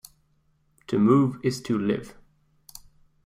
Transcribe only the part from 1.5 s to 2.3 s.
to live.